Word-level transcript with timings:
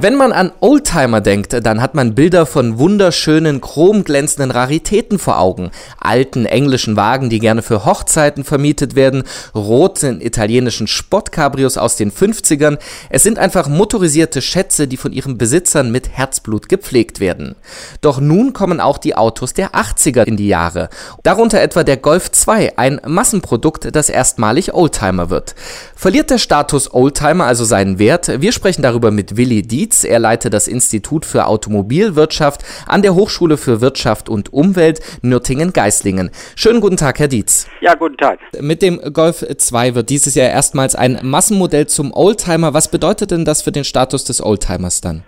Wenn 0.00 0.14
man 0.14 0.30
an 0.30 0.52
Oldtimer 0.60 1.20
denkt, 1.20 1.56
dann 1.66 1.82
hat 1.82 1.96
man 1.96 2.14
Bilder 2.14 2.46
von 2.46 2.78
wunderschönen, 2.78 3.60
chromglänzenden 3.60 4.52
Raritäten 4.52 5.18
vor 5.18 5.40
Augen. 5.40 5.72
Alten 5.98 6.46
englischen 6.46 6.94
Wagen, 6.94 7.30
die 7.30 7.40
gerne 7.40 7.62
für 7.62 7.84
Hochzeiten 7.84 8.44
vermietet 8.44 8.94
werden, 8.94 9.24
roten 9.56 10.20
italienischen 10.20 10.86
Sportcabrios 10.86 11.78
aus 11.78 11.96
den 11.96 12.12
50ern. 12.12 12.78
Es 13.10 13.24
sind 13.24 13.40
einfach 13.40 13.66
motorisierte 13.66 14.40
Schätze, 14.40 14.86
die 14.86 14.96
von 14.96 15.12
ihren 15.12 15.36
Besitzern 15.36 15.90
mit 15.90 16.10
Herzblut 16.10 16.68
gepflegt 16.68 17.18
werden. 17.18 17.56
Doch 18.00 18.20
nun 18.20 18.52
kommen 18.52 18.78
auch 18.78 18.98
die 18.98 19.16
Autos 19.16 19.52
der 19.52 19.72
80er 19.72 20.22
in 20.22 20.36
die 20.36 20.46
Jahre. 20.46 20.90
Darunter 21.24 21.60
etwa 21.60 21.82
der 21.82 21.96
Golf 21.96 22.30
2, 22.30 22.78
ein 22.78 23.00
Massenprodukt, 23.04 23.88
das 23.96 24.10
erstmalig 24.10 24.74
Oldtimer 24.74 25.28
wird. 25.28 25.56
Verliert 25.96 26.30
der 26.30 26.38
Status 26.38 26.94
Oldtimer 26.94 27.46
also 27.46 27.64
seinen 27.64 27.98
Wert? 27.98 28.40
Wir 28.40 28.52
sprechen 28.52 28.82
darüber 28.82 29.10
mit 29.10 29.36
Willi 29.36 29.62
Dietz 29.62 29.87
Dietz. 29.88 30.04
Er 30.04 30.18
leitet 30.18 30.52
das 30.52 30.68
Institut 30.68 31.24
für 31.24 31.46
Automobilwirtschaft 31.46 32.62
an 32.86 33.02
der 33.02 33.14
Hochschule 33.14 33.56
für 33.56 33.80
Wirtschaft 33.80 34.28
und 34.28 34.52
Umwelt 34.52 35.00
Nürtingen-Geislingen. 35.22 36.30
Schönen 36.56 36.80
guten 36.80 36.96
Tag, 36.96 37.18
Herr 37.18 37.28
Dietz. 37.28 37.66
Ja, 37.80 37.94
guten 37.94 38.16
Tag. 38.16 38.38
Mit 38.60 38.82
dem 38.82 39.00
Golf 39.12 39.44
2 39.56 39.94
wird 39.94 40.10
dieses 40.10 40.34
Jahr 40.34 40.50
erstmals 40.50 40.94
ein 40.94 41.18
Massenmodell 41.22 41.86
zum 41.86 42.12
Oldtimer. 42.12 42.74
Was 42.74 42.88
bedeutet 42.90 43.30
denn 43.30 43.44
das 43.44 43.62
für 43.62 43.72
den 43.72 43.84
Status 43.84 44.24
des 44.24 44.42
Oldtimers 44.42 45.00
dann? 45.00 45.22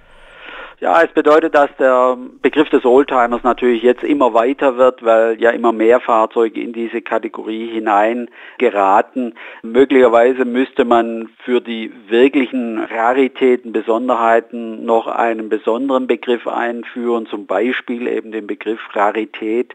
Ja, 0.80 1.02
es 1.02 1.12
bedeutet, 1.12 1.54
dass 1.54 1.68
der 1.78 2.16
Begriff 2.40 2.70
des 2.70 2.86
Oldtimers 2.86 3.42
natürlich 3.42 3.82
jetzt 3.82 4.02
immer 4.02 4.32
weiter 4.32 4.78
wird, 4.78 5.04
weil 5.04 5.38
ja 5.38 5.50
immer 5.50 5.72
mehr 5.72 6.00
Fahrzeuge 6.00 6.58
in 6.58 6.72
diese 6.72 7.02
Kategorie 7.02 7.70
hinein 7.70 8.30
geraten. 8.56 9.34
Möglicherweise 9.62 10.46
müsste 10.46 10.86
man 10.86 11.28
für 11.44 11.60
die 11.60 11.92
wirklichen 12.08 12.78
Raritäten, 12.78 13.72
Besonderheiten 13.72 14.86
noch 14.86 15.06
einen 15.06 15.50
besonderen 15.50 16.06
Begriff 16.06 16.46
einführen, 16.46 17.26
zum 17.26 17.44
Beispiel 17.44 18.08
eben 18.08 18.32
den 18.32 18.46
Begriff 18.46 18.80
Rarität. 18.94 19.74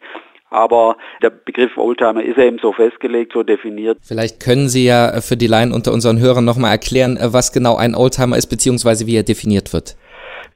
Aber 0.50 0.98
der 1.22 1.30
Begriff 1.30 1.78
Oldtimer 1.78 2.23
ist 2.23 2.39
eben 2.39 2.58
so 2.59 2.73
festgelegt, 2.73 3.33
so 3.33 3.44
definiert. 3.44 4.00
Vielleicht 4.02 4.39
können 4.39 4.70
Sie 4.70 4.86
ja 4.86 5.22
für 5.22 5.38
die 5.38 5.48
Laien 5.48 5.72
unter 5.72 5.92
unseren 5.92 6.20
Hörern 6.20 6.45
nochmal 6.45 6.72
erklären, 6.72 7.20
was 7.22 7.52
genau 7.52 7.76
ein 7.76 7.94
Oldtimer 7.94 8.38
ist, 8.38 8.48
beziehungsweise 8.48 9.06
wie 9.06 9.17
er 9.17 9.23
definiert 9.23 9.72
wird. 9.72 9.98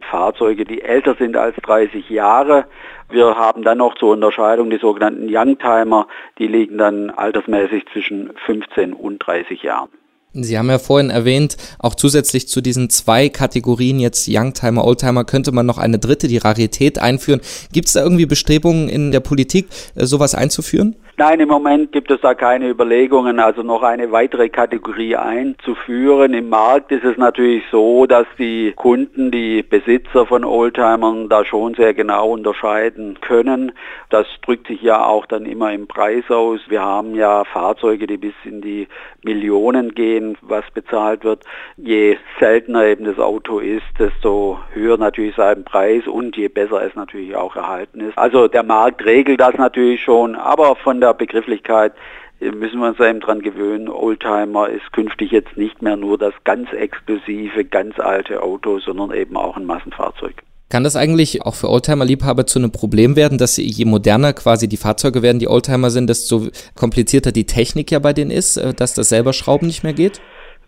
Fahrzeuge, 0.09 0.65
die 0.65 0.81
älter 0.81 1.15
sind 1.15 1.37
als 1.37 1.55
30 1.57 2.09
Jahre. 2.09 2.65
Wir 3.09 3.35
haben 3.35 3.63
dann 3.63 3.79
noch 3.79 3.95
zur 3.95 4.11
Unterscheidung 4.11 4.69
die 4.69 4.77
sogenannten 4.77 5.27
Youngtimer, 5.29 6.07
die 6.37 6.47
liegen 6.47 6.77
dann 6.77 7.09
altersmäßig 7.09 7.85
zwischen 7.91 8.31
15 8.45 8.93
und 8.93 9.19
30 9.19 9.63
Jahren. 9.63 9.89
Sie 10.33 10.59
haben 10.59 10.69
ja 10.69 10.77
vorhin 10.77 11.09
erwähnt, 11.09 11.57
auch 11.79 11.95
zusätzlich 11.95 12.47
zu 12.47 12.61
diesen 12.61 12.91
zwei 12.91 13.29
Kategorien, 13.29 13.99
jetzt 13.99 14.27
Youngtimer, 14.29 14.85
Oldtimer, 14.85 15.23
könnte 15.23 15.51
man 15.51 15.65
noch 15.65 15.79
eine 15.79 15.97
dritte, 15.97 16.27
die 16.27 16.37
Rarität, 16.37 16.99
einführen. 16.99 17.41
Gibt 17.73 17.87
es 17.87 17.93
da 17.93 18.03
irgendwie 18.03 18.27
Bestrebungen 18.27 18.89
in 18.89 19.11
der 19.11 19.21
Politik, 19.21 19.69
äh, 19.95 20.05
sowas 20.05 20.35
einzuführen? 20.35 20.95
Nein, 21.19 21.41
im 21.41 21.49
Moment 21.49 21.91
gibt 21.91 22.11
es 22.11 22.21
da 22.21 22.33
keine 22.33 22.69
Überlegungen, 22.69 23.41
also 23.41 23.61
noch 23.61 23.83
eine 23.83 24.09
weitere 24.13 24.47
Kategorie 24.47 25.17
einzuführen. 25.17 26.33
Im 26.33 26.47
Markt 26.47 26.93
ist 26.93 27.03
es 27.03 27.17
natürlich 27.17 27.65
so, 27.69 28.05
dass 28.05 28.25
die 28.37 28.71
Kunden, 28.77 29.29
die 29.29 29.61
Besitzer 29.61 30.25
von 30.25 30.45
Oldtimern 30.45 31.27
da 31.27 31.43
schon 31.43 31.73
sehr 31.73 31.93
genau 31.93 32.29
unterscheiden 32.29 33.19
können. 33.19 33.73
Das 34.09 34.27
drückt 34.43 34.67
sich 34.67 34.81
ja 34.81 35.03
auch 35.03 35.25
dann 35.25 35.45
immer 35.45 35.73
im 35.73 35.87
Preis 35.87 36.23
aus. 36.29 36.61
Wir 36.69 36.81
haben 36.81 37.13
ja 37.15 37.43
Fahrzeuge, 37.43 38.07
die 38.07 38.15
bis 38.15 38.33
in 38.45 38.61
die 38.61 38.87
Millionen 39.21 39.93
gehen, 39.93 40.37
was 40.39 40.63
bezahlt 40.73 41.25
wird. 41.25 41.43
Je 41.75 42.15
seltener 42.39 42.85
eben 42.85 43.03
das 43.03 43.19
Auto 43.19 43.59
ist, 43.59 43.83
desto 43.99 44.59
höher 44.71 44.97
natürlich 44.97 45.35
sein 45.35 45.65
Preis 45.65 46.07
und 46.07 46.37
je 46.37 46.47
besser 46.47 46.81
es 46.81 46.95
natürlich 46.95 47.35
auch 47.35 47.57
erhalten 47.57 47.99
ist. 47.99 48.17
Also 48.17 48.47
der 48.47 48.63
Markt 48.63 49.03
regelt 49.03 49.41
das 49.41 49.55
natürlich 49.55 50.01
schon, 50.01 50.37
aber 50.37 50.77
von 50.77 51.01
der 51.01 51.08
Begrifflichkeit 51.13 51.93
müssen 52.39 52.79
wir 52.79 52.89
uns 52.89 52.99
eben 52.99 53.19
dran 53.19 53.41
gewöhnen. 53.41 53.89
Oldtimer 53.89 54.69
ist 54.69 54.91
künftig 54.93 55.31
jetzt 55.31 55.57
nicht 55.57 55.81
mehr 55.81 55.97
nur 55.97 56.17
das 56.17 56.33
ganz 56.43 56.71
exklusive, 56.71 57.65
ganz 57.65 57.99
alte 57.99 58.41
Auto, 58.41 58.79
sondern 58.79 59.11
eben 59.11 59.35
auch 59.35 59.57
ein 59.57 59.65
Massenfahrzeug. 59.65 60.35
Kann 60.69 60.83
das 60.83 60.95
eigentlich 60.95 61.41
auch 61.41 61.55
für 61.55 61.67
Oldtimer-Liebhaber 61.69 62.45
zu 62.45 62.59
einem 62.59 62.71
Problem 62.71 63.15
werden, 63.15 63.39
dass 63.39 63.57
je 63.57 63.85
moderner 63.85 64.33
quasi 64.33 64.69
die 64.69 64.77
Fahrzeuge 64.77 65.23
werden, 65.23 65.39
die 65.39 65.47
Oldtimer 65.47 65.89
sind, 65.89 66.07
desto 66.07 66.47
komplizierter 66.75 67.31
die 67.31 67.45
Technik 67.45 67.89
ja 67.91 67.97
bei 67.97 68.13
denen 68.13 68.29
ist, 68.29 68.57
äh, 68.57 68.73
dass 68.73 68.93
das 68.93 69.09
selber 69.09 69.33
Schrauben 69.33 69.65
nicht 69.65 69.83
mehr 69.83 69.93
geht? 69.93 70.21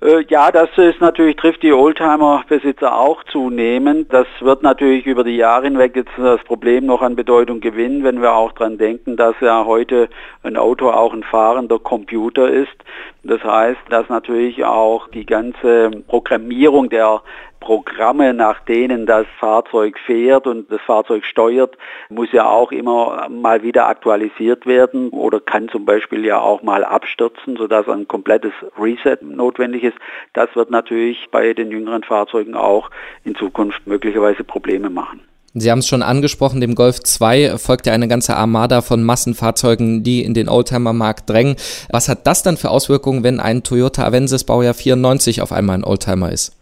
Äh, 0.04 0.26
ja, 0.30 0.52
das 0.52 0.70
ist 0.78 1.00
natürlich, 1.00 1.36
trifft 1.36 1.62
die 1.62 1.74
Oldtimer-Besitzer 1.74 2.98
auch 2.98 3.24
zunehmend. 3.26 4.12
Das 4.12 4.26
wird 4.40 4.64
natürlich 4.64 5.06
über 5.06 5.24
die 5.24 5.36
Jahre 5.36 5.66
hinweg 5.66 5.96
jetzt 5.96 6.12
das 6.18 6.44
Problem 6.44 6.88
noch 6.88 7.04
an 7.04 7.16
Bedeutung 7.16 7.62
gewinnen, 7.62 8.04
wenn 8.04 8.22
wir 8.22 8.34
auch 8.34 8.52
dran 8.54 8.80
denken, 8.80 9.16
dass 9.16 9.36
ja 9.42 9.64
heute 9.66 10.10
ein 10.42 10.58
Auto 10.58 10.90
auch 10.90 11.14
ein 11.14 11.24
fahrender 11.24 11.78
Computer 11.78 12.50
ist. 12.50 12.76
Das 13.24 13.44
heißt, 13.44 13.82
dass 13.90 14.10
natürlich 14.10 14.64
auch 14.66 15.08
die 15.10 15.26
ganze 15.26 15.92
Programmierung 16.08 16.90
der 16.90 17.22
Programme, 17.60 18.34
nach 18.34 18.60
denen 18.62 19.06
das 19.06 19.28
Fahrzeug 19.40 20.00
fährt 20.00 20.48
und 20.48 20.72
das 20.72 20.82
Fahrzeug 20.82 21.24
steuert, 21.24 21.78
muss 22.10 22.32
ja 22.32 22.50
auch 22.50 22.72
immer 22.72 23.30
mal 23.30 23.62
wieder 23.62 23.88
aktualisiert 23.88 24.66
werden 24.66 25.10
oder 25.10 25.40
kann 25.40 25.70
zum 25.70 25.86
Beispiel 25.86 26.26
ja 26.26 26.40
auch 26.42 26.64
mal 26.64 26.84
abstürzen, 26.84 27.58
sodass 27.58 27.88
ein 27.88 28.08
komplettes 28.08 28.54
Reset 28.80 29.18
notwendig 29.22 29.84
ist. 29.84 29.98
Das 30.34 30.54
wird 30.56 30.72
natürlich 30.72 31.30
bei 31.30 31.54
den 31.54 31.70
jüngeren 31.70 32.04
Fahrzeugen 32.04 32.56
auch 32.56 32.90
in 33.24 33.36
Zukunft 33.36 33.86
möglicherweise 33.86 34.44
Probleme 34.44 34.90
machen. 34.90 35.22
Sie 35.54 35.70
haben 35.70 35.80
es 35.80 35.88
schon 35.88 36.02
angesprochen, 36.02 36.62
dem 36.62 36.76
Golf 36.76 37.02
2 37.02 37.58
folgt 37.58 37.86
ja 37.86 37.94
eine 37.94 38.08
ganze 38.08 38.38
Armada 38.38 38.82
von 38.82 39.04
Massenfahrzeugen, 39.04 40.02
die 40.02 40.24
in 40.24 40.34
den 40.34 40.48
Oldtimer-Markt 40.48 41.30
drängen. 41.30 41.58
Was 41.90 42.08
hat 42.08 42.26
das 42.26 42.42
dann 42.42 42.56
für 42.56 42.70
Auswirkungen, 42.70 43.24
wenn 43.24 43.42
ein 43.42 43.64
Toyota 43.64 44.06
Avensis 44.06 44.46
Baujahr 44.46 44.74
94 44.74 45.42
auf 45.42 45.52
einmal 45.52 45.78
ein 45.78 45.84
Oldtimer 45.84 46.32
ist? 46.32 46.54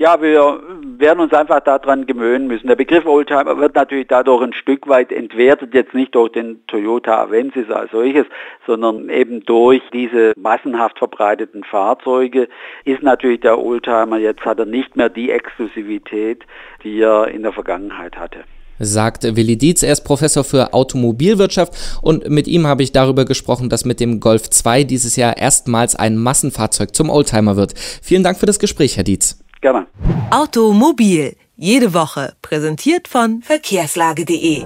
Ja, 0.00 0.22
wir 0.22 0.60
werden 0.96 1.18
uns 1.18 1.32
einfach 1.32 1.58
daran 1.58 2.06
gewöhnen 2.06 2.46
müssen. 2.46 2.68
Der 2.68 2.76
Begriff 2.76 3.04
Oldtimer 3.04 3.58
wird 3.58 3.74
natürlich 3.74 4.06
dadurch 4.06 4.44
ein 4.44 4.52
Stück 4.52 4.86
weit 4.86 5.10
entwertet, 5.10 5.74
jetzt 5.74 5.92
nicht 5.92 6.14
durch 6.14 6.30
den 6.30 6.64
Toyota 6.68 7.20
Avensis 7.20 7.68
als 7.68 7.90
solches, 7.90 8.24
sondern 8.64 9.08
eben 9.08 9.44
durch 9.44 9.82
diese 9.92 10.34
massenhaft 10.36 10.98
verbreiteten 10.98 11.64
Fahrzeuge 11.64 12.48
ist 12.84 13.02
natürlich 13.02 13.40
der 13.40 13.58
Oldtimer, 13.58 14.18
jetzt 14.18 14.44
hat 14.44 14.60
er 14.60 14.66
nicht 14.66 14.94
mehr 14.94 15.08
die 15.08 15.32
Exklusivität, 15.32 16.44
die 16.84 17.00
er 17.00 17.26
in 17.26 17.42
der 17.42 17.52
Vergangenheit 17.52 18.16
hatte 18.16 18.44
sagt 18.80 19.24
Willi 19.24 19.58
Dietz. 19.58 19.82
Er 19.82 19.90
ist 19.90 20.04
Professor 20.04 20.44
für 20.44 20.72
Automobilwirtschaft 20.72 21.98
und 22.00 22.30
mit 22.30 22.46
ihm 22.46 22.68
habe 22.68 22.84
ich 22.84 22.92
darüber 22.92 23.24
gesprochen, 23.24 23.68
dass 23.68 23.84
mit 23.84 23.98
dem 23.98 24.20
Golf 24.20 24.48
2 24.48 24.84
dieses 24.84 25.16
Jahr 25.16 25.36
erstmals 25.36 25.96
ein 25.96 26.16
Massenfahrzeug 26.16 26.94
zum 26.94 27.10
Oldtimer 27.10 27.56
wird. 27.56 27.74
Vielen 27.76 28.22
Dank 28.22 28.38
für 28.38 28.46
das 28.46 28.60
Gespräch, 28.60 28.96
Herr 28.96 29.02
Dietz. 29.02 29.47
Gerne. 29.60 29.86
Automobil, 30.30 31.36
jede 31.56 31.94
Woche, 31.94 32.34
präsentiert 32.42 33.08
von 33.08 33.42
verkehrslage.de. 33.42 34.64